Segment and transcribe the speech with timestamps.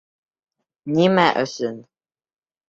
[0.95, 1.79] Нимә өсөн?